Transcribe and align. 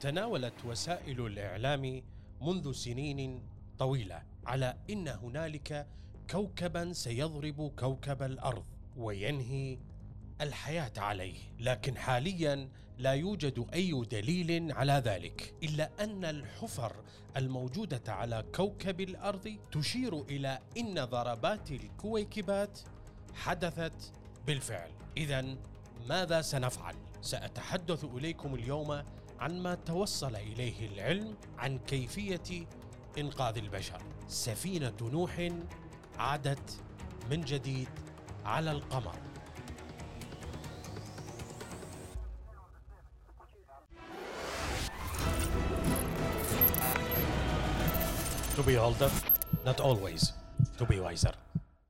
تناولت 0.00 0.64
وسائل 0.64 1.26
الإعلام 1.26 2.02
منذ 2.42 2.72
سنين 2.72 3.42
طويلة 3.78 4.22
على 4.46 4.76
إن 4.90 5.08
هنالك 5.08 5.86
كوكبا 6.30 6.92
سيضرب 6.92 7.72
كوكب 7.78 8.22
الأرض 8.22 8.64
وينهي 8.96 9.78
الحياة 10.40 10.92
عليه. 10.96 11.38
لكن 11.58 11.96
حاليا 11.96 12.68
لا 12.98 13.12
يوجد 13.12 13.66
أي 13.74 14.02
دليل 14.10 14.72
على 14.72 14.92
ذلك 14.92 15.54
إلا 15.62 15.90
أن 16.00 16.24
الحفر 16.24 16.96
الموجودة 17.36 18.12
على 18.12 18.44
كوكب 18.54 19.00
الأرض 19.00 19.56
تشير 19.72 20.22
إلى 20.22 20.58
إن 20.78 21.04
ضربات 21.04 21.70
الكويكبات 21.70 22.80
حدثت 23.34 24.12
بالفعل. 24.46 24.90
اذا 25.16 25.56
ماذا 26.08 26.40
سنفعل؟ 26.40 26.94
سأتحدث 27.20 28.04
إليكم 28.04 28.54
اليوم 28.54 29.02
عن 29.38 29.62
ما 29.62 29.74
توصل 29.74 30.36
إليه 30.36 30.88
العلم 30.88 31.36
عن 31.58 31.78
كيفية 31.78 32.66
إنقاذ 33.18 33.56
البشر. 33.56 34.02
سفينة 34.28 34.96
نوح 35.02 35.50
عادت 36.18 36.80
من 37.30 37.40
جديد 37.40 37.88
على 38.44 38.70
القمر. 38.70 39.14
To 48.56 48.62
be 48.62 48.76
older, 48.76 49.10
not 49.64 49.80
always. 49.80 50.32
To 50.78 50.84
be 50.84 50.98
wiser. 51.00 51.34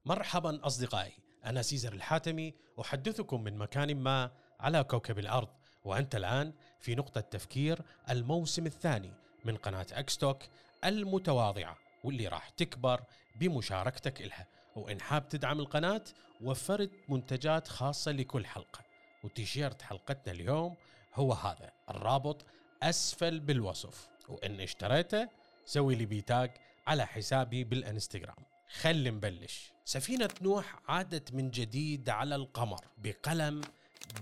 مرحبا 0.04 0.66
أصدقائي. 0.66 1.12
أنا 1.44 1.62
سيزر 1.62 1.92
الحاتمي. 1.92 2.54
أحدثكم 2.80 3.44
من 3.44 3.58
مكان 3.58 3.96
ما 3.96 4.30
على 4.60 4.84
كوكب 4.84 5.18
الأرض. 5.18 5.48
وأنت 5.84 6.14
الآن 6.14 6.52
في 6.80 6.94
نقطة 6.94 7.20
تفكير 7.20 7.78
الموسم 8.10 8.66
الثاني 8.66 9.12
من 9.44 9.56
قناة 9.56 9.86
أكستوك 9.92 10.42
المتواضعة 10.84 11.76
واللي 12.04 12.28
راح 12.28 12.48
تكبر 12.48 13.00
بمشاركتك 13.36 14.22
إلها. 14.22 14.46
وإن 14.76 15.00
حاب 15.00 15.28
تدعم 15.28 15.60
القناة 15.60 16.04
وفرت 16.40 16.90
منتجات 17.08 17.68
خاصة 17.68 18.12
لكل 18.12 18.46
حلقة. 18.46 18.80
وتيشيرت 19.24 19.82
حلقتنا 19.82 20.32
اليوم 20.32 20.76
هو 21.14 21.32
هذا 21.32 21.72
الرابط 21.90 22.44
أسفل 22.82 23.40
بالوصف. 23.40 24.08
وإن 24.28 24.60
اشتريته 24.60 25.28
سوي 25.66 25.94
لي 25.94 26.06
بي 26.06 26.24
tag 26.24 26.50
على 26.86 27.06
حسابي 27.06 27.64
بالإنستغرام. 27.64 28.44
خل 28.80 29.04
نبلش 29.04 29.72
سفينة 29.84 30.30
نوح 30.42 30.80
عادت 30.88 31.34
من 31.34 31.50
جديد 31.50 32.10
على 32.10 32.34
القمر 32.34 32.80
بقلم 32.98 33.60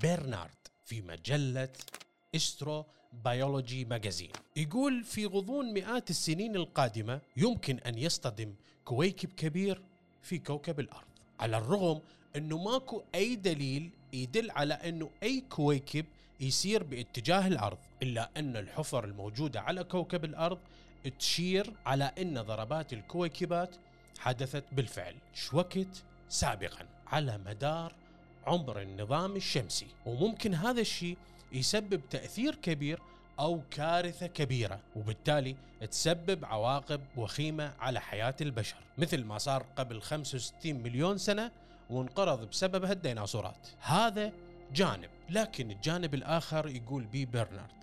برنارد. 0.02 0.65
في 0.86 1.00
مجلة 1.02 1.68
Astrobiology 2.34 3.84
Magazine 3.84 4.30
يقول 4.56 5.04
في 5.04 5.26
غضون 5.26 5.72
مئات 5.72 6.10
السنين 6.10 6.56
القادمة 6.56 7.20
يمكن 7.36 7.78
أن 7.78 7.98
يصطدم 7.98 8.54
كويكب 8.84 9.32
كبير 9.32 9.82
في 10.22 10.38
كوكب 10.38 10.80
الأرض. 10.80 11.06
على 11.40 11.58
الرغم 11.58 12.00
أنه 12.36 12.58
ماكو 12.64 13.02
أي 13.14 13.36
دليل 13.36 13.90
يدل 14.12 14.50
على 14.50 14.74
أنه 14.74 15.10
أي 15.22 15.40
كويكب 15.50 16.06
يسير 16.40 16.82
باتجاه 16.82 17.46
الأرض 17.46 17.78
إلا 18.02 18.30
أن 18.36 18.56
الحفر 18.56 19.04
الموجودة 19.04 19.60
على 19.60 19.84
كوكب 19.84 20.24
الأرض 20.24 20.58
تشير 21.18 21.72
على 21.86 22.04
أن 22.04 22.42
ضربات 22.42 22.92
الكويكبات 22.92 23.76
حدثت 24.18 24.64
بالفعل. 24.72 25.14
شوكت 25.34 26.04
سابقا 26.28 26.88
على 27.06 27.38
مدار 27.38 27.94
عمر 28.46 28.80
النظام 28.80 29.36
الشمسي. 29.36 29.86
وممكن 30.06 30.54
هذا 30.54 30.80
الشيء 30.80 31.16
يسبب 31.52 32.00
تأثير 32.10 32.54
كبير 32.54 33.00
أو 33.38 33.60
كارثة 33.70 34.26
كبيرة 34.26 34.80
وبالتالي 34.96 35.56
تسبب 35.90 36.44
عواقب 36.44 37.00
وخيمة 37.16 37.72
على 37.80 38.00
حياة 38.00 38.34
البشر. 38.40 38.76
مثل 38.98 39.24
ما 39.24 39.38
صار 39.38 39.66
قبل 39.76 40.02
65 40.02 40.74
مليون 40.74 41.18
سنة 41.18 41.50
وانقرض 41.90 42.50
بسببها 42.50 42.92
الديناصورات 42.92 43.68
هذا 43.80 44.32
جانب 44.72 45.10
لكن 45.30 45.70
الجانب 45.70 46.14
الآخر 46.14 46.68
يقول 46.68 47.04
بي 47.04 47.24
برنارد 47.24 47.76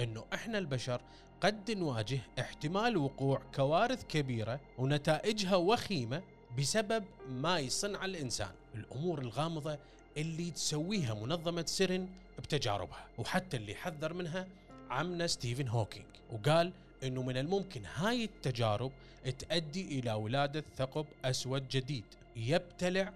إنه 0.00 0.24
إحنا 0.34 0.58
البشر 0.58 1.00
قد 1.40 1.70
نواجه 1.70 2.20
احتمال 2.40 2.96
وقوع 2.96 3.42
كوارث 3.54 4.04
كبيرة 4.04 4.60
ونتائجها 4.78 5.56
وخيمة 5.56 6.22
بسبب 6.58 7.04
ما 7.28 7.58
يصنع 7.58 8.04
الإنسان، 8.04 8.50
الأمور 8.74 9.18
الغامضة 9.18 9.78
اللي 10.16 10.50
تسويها 10.50 11.14
منظمة 11.14 11.64
سيرن 11.66 12.08
بتجاربها، 12.38 13.06
وحتى 13.18 13.56
اللي 13.56 13.74
حذر 13.74 14.12
منها 14.12 14.46
عمنا 14.90 15.26
ستيفن 15.26 15.68
هوكينج، 15.68 16.06
وقال 16.32 16.72
إنه 17.02 17.22
من 17.22 17.36
الممكن 17.36 17.82
هاي 17.94 18.24
التجارب 18.24 18.92
تؤدي 19.38 19.98
إلى 19.98 20.12
ولادة 20.12 20.64
ثقب 20.76 21.06
أسود 21.24 21.68
جديد 21.68 22.04
يبتلع 22.36 23.12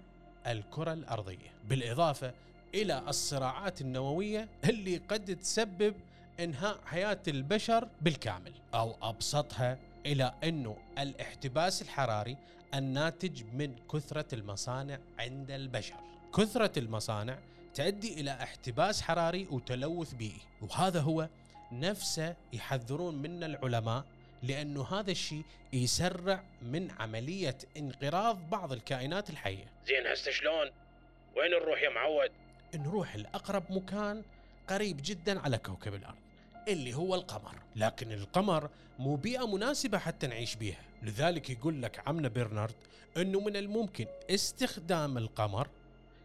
الكرة 0.47 0.93
الأرضية، 0.93 1.51
بالإضافة 1.69 2.33
إلى 2.75 3.03
الصراعات 3.07 3.81
النووية 3.81 4.49
اللي 4.69 4.97
قد 4.97 5.35
تسبب 5.35 5.95
إنهاء 6.39 6.79
حياة 6.85 7.19
البشر 7.27 7.87
بالكامل 8.01 8.53
أو 8.73 8.95
أبسطها 9.01 9.77
إلى 10.05 10.33
إنه 10.43 10.77
الاحتباس 10.99 11.81
الحراري 11.81 12.37
الناتج 12.73 13.43
من 13.53 13.75
كثرة 13.93 14.35
المصانع 14.35 14.99
عند 15.19 15.51
البشر. 15.51 15.99
كثرة 16.35 16.79
المصانع 16.79 17.39
تؤدي 17.75 18.21
إلى 18.21 18.31
احتباس 18.31 19.01
حراري 19.01 19.47
وتلوث 19.51 20.13
بيئي، 20.13 20.41
وهذا 20.61 20.99
هو 20.99 21.29
نفسه 21.71 22.35
يحذرون 22.53 23.15
منه 23.15 23.45
العلماء 23.45 24.05
لأنه 24.43 24.87
هذا 24.87 25.11
الشيء 25.11 25.43
يسرع 25.73 26.43
من 26.61 26.91
عملية 26.91 27.57
انقراض 27.77 28.49
بعض 28.49 28.73
الكائنات 28.73 29.29
الحية. 29.29 29.65
زين 29.87 30.07
هسه 30.07 30.31
شلون؟ 30.31 30.71
وين 31.37 31.51
نروح 31.51 31.81
يا 31.81 31.89
معود؟ 31.89 32.31
نروح 32.75 33.15
لأقرب 33.15 33.63
مكان 33.69 34.23
قريب 34.69 34.99
جدا 35.03 35.39
على 35.39 35.57
كوكب 35.57 35.93
الأرض. 35.93 36.17
اللي 36.67 36.93
هو 36.93 37.15
القمر 37.15 37.55
لكن 37.75 38.11
القمر 38.11 38.69
مو 38.99 39.15
بيئة 39.15 39.47
مناسبة 39.47 39.97
حتى 39.97 40.27
نعيش 40.27 40.55
بيها 40.55 40.81
لذلك 41.03 41.49
يقول 41.49 41.81
لك 41.81 42.07
عمنا 42.07 42.27
برنارد 42.27 42.75
أنه 43.17 43.39
من 43.39 43.55
الممكن 43.55 44.05
استخدام 44.29 45.17
القمر 45.17 45.67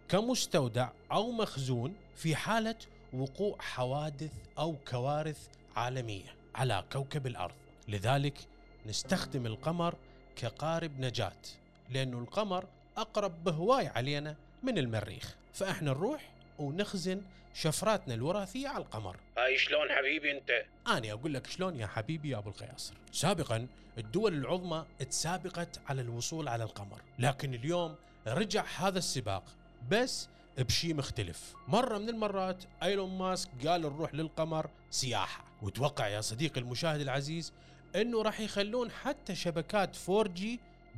كمستودع 0.09 0.89
أو 1.13 1.33
مخزون 1.33 1.95
في 2.17 2.37
حالة 2.37 2.75
وقوع 3.13 3.57
حوادث 3.61 4.33
أو 4.59 4.77
كوارث 4.89 5.49
عالمية 5.77 6.35
على 6.55 6.85
كوكب 6.93 7.27
الأرض. 7.27 7.55
لذلك 7.89 8.39
نستخدم 8.87 9.47
القمر 9.47 9.95
كقارب 10.37 11.01
نجاة 11.01 11.43
لأنه 11.91 12.19
القمر 12.19 12.65
أقرب 12.97 13.45
بهواي 13.45 13.87
علينا 13.87 14.37
من 14.63 14.79
المريخ. 14.79 15.37
فإحنا 15.53 15.91
نروح 15.91 16.31
ونخزن 16.59 17.23
شفراتنا 17.55 18.15
الوراثية 18.15 18.69
على 18.69 18.85
القمر. 18.85 19.17
هاي 19.39 19.59
شلون 19.59 19.89
حبيبي 19.99 20.39
أنت؟ 20.39 20.51
أنا 20.87 21.13
أقول 21.13 21.35
لك 21.35 21.47
شلون 21.47 21.77
يا 21.77 21.87
حبيبي 21.87 22.31
يا 22.31 22.39
أبو 22.39 22.51
القياصر. 22.51 22.95
سابقا 23.13 23.67
الدول 23.99 24.35
العظمى 24.35 24.85
تسابقت 25.11 25.81
على 25.89 26.01
الوصول 26.03 26.49
على 26.49 26.65
القمر 26.65 27.01
لكن 27.19 27.55
اليوم 27.55 27.95
رجع 28.27 28.65
هذا 28.79 28.99
السباق. 28.99 29.45
بس 29.91 30.29
بشي 30.59 30.95
مختلف. 30.95 31.55
مرة 31.69 31.99
من 31.99 32.09
المرات 32.09 32.65
إيلون 32.83 33.19
ماسك 33.19 33.51
قال 33.67 33.81
نروح 33.81 34.15
للقمر 34.15 34.71
سياحة. 34.91 35.45
وتوقع 35.63 36.09
يا 36.09 36.21
صديقي 36.21 36.61
المشاهد 36.61 37.01
العزيز 37.01 37.53
إنه 37.97 38.23
راح 38.23 38.41
يخلون 38.41 38.91
حتى 38.91 39.35
شبكات 39.35 39.97
4G 39.97 40.43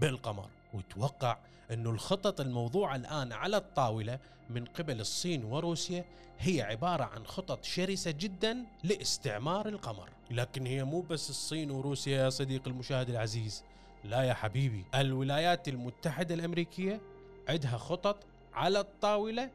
بالقمر. 0.00 0.49
وتوقع 0.75 1.38
إنه 1.71 1.91
الخطط 1.91 2.41
الموضوعة 2.41 2.97
الآن 2.97 3.33
على 3.33 3.56
الطاولة 3.56 4.19
من 4.50 4.65
قبل 4.65 5.00
الصين 5.00 5.44
وروسيا 5.44 6.05
هي 6.38 6.62
عبارة 6.62 7.05
عن 7.05 7.27
خطط 7.27 7.65
شرسة 7.65 8.11
جدا 8.11 8.67
لاستعمار 8.85 9.69
القمر، 9.69 10.11
لكن 10.31 10.67
هي 10.67 10.85
مو 10.85 11.00
بس 11.00 11.31
الصين 11.31 11.70
وروسيا 11.70 12.25
يا 12.25 12.31
صديقي 12.31 12.70
المشاهد 12.70 13.11
العزيز، 13.11 13.64
لا 14.05 14.23
يا 14.23 14.35
حبيبي، 14.35 14.85
الولايات 14.94 15.69
المتحدة 15.69 16.35
الأمريكية 16.35 17.00
عندها 17.49 17.79
خطط 17.79 18.26
على 18.55 18.81
الطاولة 18.81 19.50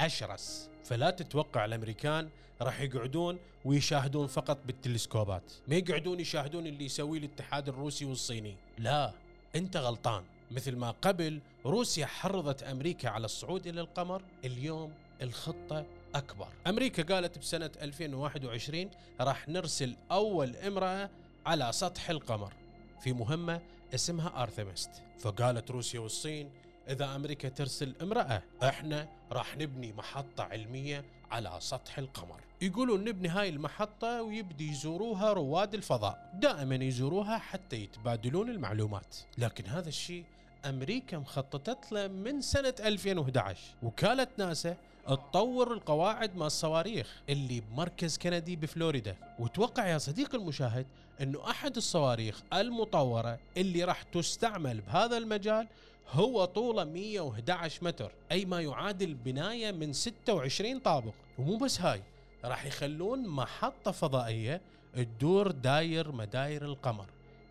أشرس، 0.00 0.70
فلا 0.84 1.10
تتوقع 1.10 1.64
الأمريكان 1.64 2.28
راح 2.62 2.80
يقعدون 2.80 3.38
ويشاهدون 3.64 4.26
فقط 4.26 4.58
بالتلسكوبات، 4.66 5.52
ما 5.68 5.74
يقعدون 5.74 6.20
يشاهدون 6.20 6.66
اللي 6.66 6.84
يسويه 6.84 7.18
الاتحاد 7.18 7.68
الروسي 7.68 8.04
والصيني، 8.04 8.56
لا 8.78 9.12
أنت 9.56 9.76
غلطان. 9.76 10.24
مثل 10.50 10.76
ما 10.76 10.90
قبل 10.90 11.40
روسيا 11.66 12.06
حرضت 12.06 12.62
أمريكا 12.62 13.08
على 13.08 13.24
الصعود 13.24 13.66
إلى 13.66 13.80
القمر 13.80 14.22
اليوم 14.44 14.92
الخطة 15.22 15.86
أكبر. 16.14 16.48
أمريكا 16.66 17.14
قالت 17.14 17.38
بسنة 17.38 17.70
2021 17.82 18.90
راح 19.20 19.48
نرسل 19.48 19.96
أول 20.10 20.56
امرأة 20.56 21.10
على 21.46 21.72
سطح 21.72 22.10
القمر 22.10 22.52
في 23.00 23.12
مهمة 23.12 23.60
اسمها 23.94 24.42
ارثمست 24.42 24.90
فقالت 25.18 25.70
روسيا 25.70 26.00
والصين 26.00 26.50
إذا 26.88 27.16
أمريكا 27.16 27.48
ترسل 27.48 27.94
امرأة 28.02 28.42
إحنا 28.62 29.08
راح 29.32 29.56
نبني 29.56 29.92
محطة 29.92 30.44
علمية 30.44 31.04
على 31.30 31.56
سطح 31.58 31.98
القمر. 31.98 32.40
يقولون 32.62 33.04
نبني 33.04 33.28
هاي 33.28 33.48
المحطة 33.48 34.22
ويبدي 34.22 34.70
يزوروها 34.70 35.32
رواد 35.32 35.74
الفضاء. 35.74 36.30
دائما 36.34 36.74
يزوروها 36.74 37.38
حتى 37.38 37.76
يتبادلون 37.76 38.50
المعلومات. 38.50 39.16
لكن 39.38 39.66
هذا 39.66 39.88
الشيء 39.88 40.24
أمريكا 40.64 41.18
مخططت 41.18 41.92
له 41.92 42.08
من 42.08 42.40
سنة 42.40 42.74
2011 42.80 43.60
وكالة 43.82 44.26
ناسا 44.38 44.76
تطور 45.06 45.72
القواعد 45.72 46.36
مال 46.36 46.46
الصواريخ 46.46 47.22
اللي 47.28 47.60
بمركز 47.60 48.18
كندي 48.18 48.56
بفلوريدا. 48.56 49.16
وتوقع 49.38 49.86
يا 49.86 49.98
صديقي 49.98 50.38
المشاهد 50.38 50.86
إنه 51.20 51.50
أحد 51.50 51.76
الصواريخ 51.76 52.42
المطورة 52.52 53.38
اللي 53.56 53.84
راح 53.84 54.02
تستعمل 54.02 54.80
بهذا 54.80 55.16
المجال 55.18 55.68
هو 56.10 56.44
طوله 56.44 56.84
111 56.84 57.84
متر 57.84 58.12
أي 58.32 58.44
ما 58.44 58.60
يعادل 58.60 59.14
بناية 59.14 59.72
من 59.72 59.92
26 59.92 60.78
طابق. 60.80 61.12
ومو 61.38 61.56
بس 61.56 61.80
هاي 61.80 62.02
راح 62.44 62.66
يخلون 62.66 63.28
محطة 63.28 63.90
فضائية 63.90 64.60
تدور 64.94 65.50
داير 65.50 66.12
مداير 66.12 66.64
القمر 66.64 67.06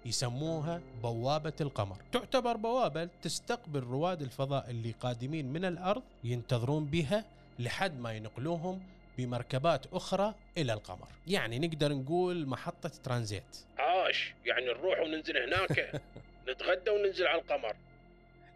يسموها 0.06 0.82
بوابة 1.04 1.54
القمر. 1.62 1.98
تعتبر 2.12 2.58
بوابة 2.58 3.10
تستقبل 3.22 3.80
رواد 3.80 4.22
الفضاء 4.22 4.70
اللي 4.70 4.92
قادمين 4.92 5.54
من 5.54 5.66
الأرض 5.66 6.04
ينتظرون 6.24 6.86
بها 6.86 7.26
لحد 7.60 8.00
ما 8.00 8.14
ينقلوهم 8.14 8.82
بمركبات 9.18 9.86
أخرى 9.94 10.36
إلى 10.58 10.74
القمر. 10.74 11.08
يعني 11.28 11.60
نقدر 11.60 11.94
نقول 11.94 12.48
محطة 12.48 12.92
ترانزيت. 13.04 13.58
عاش 13.78 14.34
يعني 14.46 14.66
نروح 14.66 15.00
وننزل 15.00 15.38
هناك 15.38 16.02
نتغدى 16.50 16.90
وننزل 16.92 17.28
على 17.28 17.42
القمر. 17.42 17.76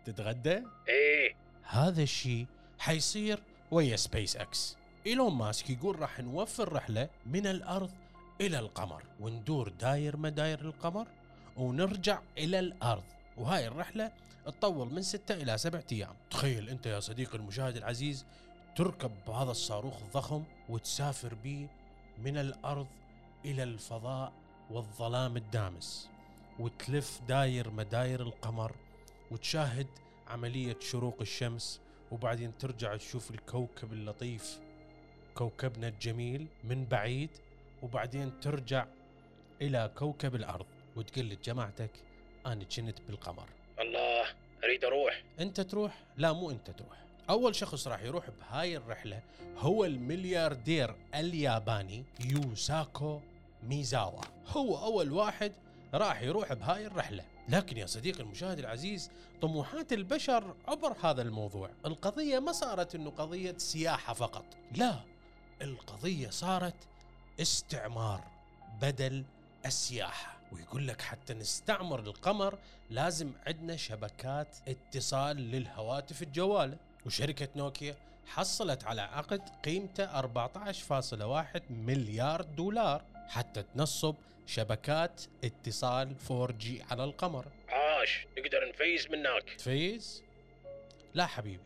تتغدى؟ 0.05 0.63
إيه. 0.89 1.35
هذا 1.63 2.03
الشيء 2.03 2.45
حيصير 2.79 3.39
ويا 3.71 3.95
سبيس 3.95 4.37
إكس. 4.37 4.77
إيلون 5.07 5.33
ماسك 5.33 5.69
يقول 5.69 5.99
راح 5.99 6.19
نوفر 6.19 6.73
رحلة 6.73 7.09
من 7.25 7.47
الأرض 7.47 7.91
إلى 8.41 8.59
القمر 8.59 9.03
وندور 9.19 9.69
داير 9.69 10.17
مداير 10.17 10.61
القمر 10.61 11.07
ونرجع 11.57 12.19
إلى 12.37 12.59
الأرض. 12.59 13.03
وهاي 13.37 13.67
الرحلة 13.67 14.11
تطول 14.45 14.93
من 14.93 15.01
ستة 15.01 15.35
إلى 15.35 15.57
سبعة 15.57 15.83
أيام. 15.91 16.15
تخيل 16.31 16.69
أنت 16.69 16.85
يا 16.85 16.99
صديقي 16.99 17.37
المشاهد 17.37 17.77
العزيز 17.77 18.25
تركب 18.75 19.11
بهذا 19.27 19.51
الصاروخ 19.51 20.01
الضخم 20.01 20.43
وتسافر 20.69 21.33
به 21.43 21.67
من 22.23 22.37
الأرض 22.37 22.87
إلى 23.45 23.63
الفضاء 23.63 24.31
والظلام 24.69 25.37
الدامس 25.37 26.09
وتلف 26.59 27.21
داير 27.27 27.69
مداير 27.69 28.21
القمر 28.21 28.75
وتشاهد 29.31 29.87
عملية 30.27 30.77
شروق 30.79 31.17
الشمس 31.21 31.81
وبعدين 32.11 32.57
ترجع 32.57 32.95
تشوف 32.95 33.31
الكوكب 33.31 33.93
اللطيف 33.93 34.59
كوكبنا 35.35 35.87
الجميل 35.87 36.47
من 36.63 36.85
بعيد 36.85 37.29
وبعدين 37.81 38.39
ترجع 38.39 38.85
إلى 39.61 39.91
كوكب 39.97 40.35
الأرض. 40.35 40.65
وتقول 40.95 41.29
لجماعتك 41.29 41.91
أنا 42.45 42.63
كنت 42.63 43.01
بالقمر. 43.07 43.49
الله 43.79 44.25
أريد 44.63 44.85
أروح. 44.85 45.23
أنت 45.39 45.61
تروح؟ 45.61 46.03
لا 46.17 46.33
مو 46.33 46.51
أنت 46.51 46.71
تروح. 46.71 47.05
أول 47.29 47.55
شخص 47.55 47.87
راح 47.87 48.01
يروح 48.01 48.29
بهاي 48.29 48.77
الرحلة 48.77 49.21
هو 49.57 49.85
الملياردير 49.85 50.95
الياباني 51.15 52.03
يوساكو 52.19 53.21
ميزاوا. 53.63 54.21
هو 54.47 54.85
أول 54.85 55.11
واحد 55.11 55.51
راح 55.93 56.21
يروح 56.21 56.53
بهاي 56.53 56.87
الرحلة. 56.87 57.23
لكن 57.49 57.77
يا 57.77 57.85
صديقي 57.85 58.23
المشاهد 58.23 58.59
العزيز 58.59 59.11
طموحات 59.41 59.93
البشر 59.93 60.55
عبر 60.67 60.95
هذا 61.03 61.21
الموضوع. 61.21 61.69
القضية 61.85 62.39
ما 62.39 62.51
صارت 62.51 62.95
إنه 62.95 63.09
قضية 63.09 63.57
سياحة 63.57 64.13
فقط. 64.13 64.45
لا 64.75 64.95
القضية 65.61 66.29
صارت 66.29 66.75
استعمار 67.41 68.23
بدل 68.81 69.23
السياحة. 69.65 70.37
ويقول 70.51 70.87
لك 70.87 71.01
حتى 71.01 71.33
نستعمر 71.33 71.99
القمر 71.99 72.57
لازم 72.89 73.31
عندنا 73.47 73.75
شبكات 73.75 74.57
اتصال 74.67 75.37
للهواتف 75.37 76.23
الجوالة 76.23 76.77
وشركة 77.05 77.47
نوكيا 77.55 77.95
حصلت 78.25 78.83
على 78.83 79.01
عقد 79.01 79.41
قيمته 79.65 80.21
14.1 80.21 81.61
مليار 81.69 82.41
دولار. 82.41 83.03
حتى 83.31 83.63
تنصب 83.63 84.15
شبكات 84.45 85.21
اتصال 85.43 86.15
4G 86.27 86.91
على 86.91 87.03
القمر. 87.03 87.45
عاش 87.69 88.27
نقدر 88.37 88.69
نفيز 88.69 89.07
منك. 89.07 89.53
تفيز؟ 89.57 90.23
لا 91.13 91.25
حبيبي 91.25 91.63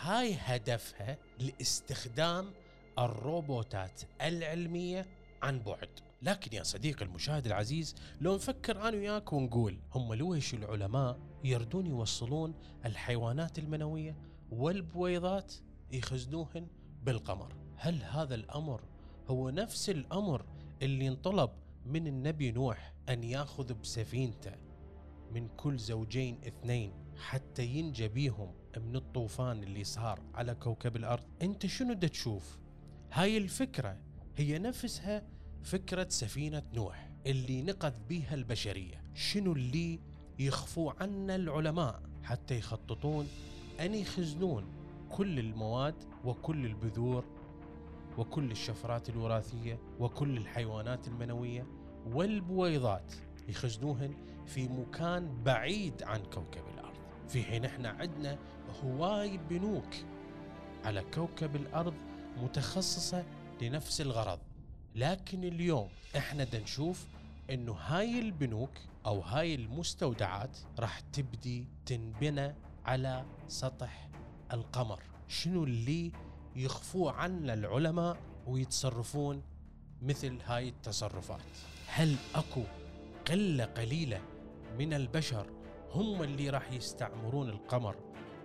هاي 0.00 0.34
هدفها 0.34 1.18
لاستخدام 1.38 2.52
الروبوتات 2.98 4.00
العلمية 4.22 5.06
عن 5.42 5.58
بعد. 5.58 5.88
لكن 6.22 6.56
يا 6.56 6.62
صديقي 6.62 7.04
المشاهد 7.04 7.46
العزيز 7.46 7.94
لو 8.20 8.34
نفكر 8.34 8.88
أنا 8.88 8.96
وياك 8.96 9.32
ونقول 9.32 9.78
هم 9.94 10.14
لويش 10.14 10.54
العلماء 10.54 11.18
يردون 11.44 11.86
يوصلون 11.86 12.54
الحيوانات 12.86 13.58
المنوية 13.58 14.16
والبويضات 14.50 15.54
يخزنوهن 15.90 16.66
بالقمر؟ 17.02 17.54
هل 17.76 18.02
هذا 18.02 18.34
الأمر 18.34 18.80
هو 19.26 19.50
نفس 19.50 19.90
الأمر 19.90 20.44
اللي 20.82 21.08
انطلب 21.08 21.50
من 21.86 22.06
النبي 22.06 22.50
نوح 22.50 22.94
أن 23.08 23.24
يأخذ 23.24 23.74
بسفينته 23.74 24.52
من 25.34 25.48
كل 25.48 25.78
زوجين 25.78 26.38
اثنين 26.46 26.92
حتى 27.16 27.66
ينجى 27.66 28.08
بيهم 28.08 28.54
من 28.76 28.96
الطوفان 28.96 29.62
اللي 29.62 29.84
صار 29.84 30.20
على 30.34 30.54
كوكب 30.54 30.96
الأرض. 30.96 31.24
أنت 31.42 31.66
شنو 31.66 31.92
دا 31.92 32.08
تشوف؟ 32.08 32.58
هاي 33.12 33.36
الفكرة 33.36 33.98
هي 34.36 34.58
نفسها 34.58 35.22
فكرة 35.62 36.08
سفينة 36.08 36.62
نوح 36.74 37.10
اللي 37.26 37.62
نقذ 37.62 37.92
بيها 38.08 38.34
البشرية. 38.34 39.02
شنو 39.14 39.52
اللي 39.52 40.00
يخفوا 40.38 40.92
عنا 41.00 41.34
العلماء 41.34 42.02
حتى 42.22 42.58
يخططون 42.58 43.28
أن 43.80 43.94
يخزنون 43.94 44.64
كل 45.10 45.38
المواد 45.38 45.94
وكل 46.24 46.66
البذور 46.66 47.24
وكل 48.18 48.50
الشفرات 48.50 49.08
الوراثية 49.08 49.78
وكل 50.00 50.36
الحيوانات 50.36 51.08
المنوية 51.08 51.66
والبويضات 52.06 53.14
يخزنوهن 53.48 54.14
في 54.46 54.68
مكان 54.68 55.42
بعيد 55.42 56.02
عن 56.02 56.22
كوكب 56.22 56.62
الأرض. 56.74 56.96
في 57.28 57.42
حين 57.42 57.64
إحنا 57.64 57.88
عندنا 57.88 58.38
هواي 58.84 59.38
بنوك 59.38 59.94
على 60.84 61.04
كوكب 61.14 61.56
الأرض 61.56 61.94
متخصصة 62.42 63.24
لنفس 63.62 64.00
الغرض. 64.00 64.38
لكن 64.94 65.44
اليوم 65.44 65.88
إحنا 66.16 66.46
نشوف 66.54 67.06
إنه 67.50 67.72
هاي 67.72 68.18
البنوك 68.18 68.70
أو 69.06 69.20
هاي 69.20 69.54
المستودعات 69.54 70.58
راح 70.78 71.00
تبدي 71.00 71.66
تنبنى 71.86 72.54
على 72.84 73.24
سطح 73.48 74.08
القمر. 74.52 75.02
شنو 75.28 75.64
اللي 75.64 76.12
يخفوه 76.56 77.12
عنا 77.12 77.54
العلماء 77.54 78.16
ويتصرفون 78.46 79.42
مثل 80.02 80.38
هاي 80.44 80.68
التصرفات. 80.68 81.40
هل 81.86 82.16
أكو 82.34 82.62
قلة 83.26 83.64
قليلة 83.64 84.20
من 84.78 84.92
البشر 84.92 85.46
هم 85.90 86.22
اللي 86.22 86.50
راح 86.50 86.72
يستعمرون 86.72 87.48
القمر 87.48 87.96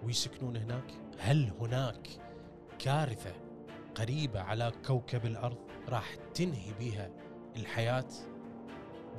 ويسكنون 0.03 0.57
هناك؟ 0.57 0.91
هل 1.19 1.51
هناك 1.59 2.07
كارثة 2.79 3.35
قريبة 3.95 4.41
على 4.41 4.71
كوكب 4.87 5.25
الأرض 5.25 5.57
راح 5.89 6.15
تنهي 6.15 6.73
بيها 6.73 7.11
الحياة 7.55 8.07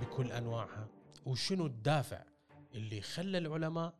بكل 0.01 0.33
أنواعها؟ 0.33 0.89
وشنو 1.27 1.67
الدافع 1.67 2.23
اللي 2.75 3.01
خلى 3.01 3.39
العلماء 3.39 3.95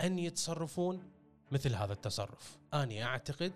أن 0.00 0.18
يتصرفون 0.18 1.10
مثل 1.52 1.74
هذا 1.74 1.92
التصرف؟ 1.92 2.58
أنا 2.74 3.02
أعتقد 3.02 3.52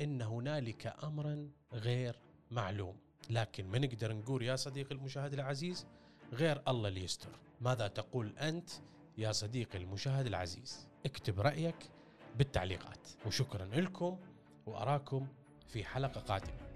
أن 0.00 0.22
هنالك 0.22 0.94
أمرا 1.04 1.50
غير 1.72 2.16
معلوم. 2.50 2.96
لكن 3.30 3.66
ما 3.66 3.78
نقدر 3.78 4.12
نقول 4.12 4.42
يا 4.42 4.56
صديقي 4.56 4.94
المشاهد 4.94 5.32
العزيز 5.32 5.86
غير 6.32 6.62
الله 6.68 6.88
اللي 6.88 7.04
يستر. 7.04 7.28
ماذا 7.60 7.88
تقول 7.88 8.38
أنت 8.38 8.70
يا 9.18 9.32
صديقي 9.32 9.78
المشاهد 9.78 10.26
العزيز؟ 10.26 10.88
اكتب 11.06 11.40
رأيك 11.40 11.90
بالتعليقات. 12.36 13.08
وشكرا 13.26 13.64
لكم 13.64 14.18
وأراكم 14.66 15.28
في 15.68 15.84
حلقة 15.84 16.20
قادمة. 16.20 16.68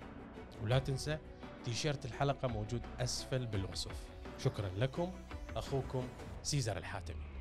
ولا 0.62 0.78
تنسى 0.78 1.18
تيشيرت 1.64 2.04
الحلقة 2.04 2.48
موجود 2.48 2.82
أسفل 3.00 3.46
بالوصف. 3.46 4.12
شكرا 4.38 4.68
لكم 4.68 5.12
أخوكم 5.56 6.08
سيزر 6.42 6.76
الحاتمي. 6.76 7.31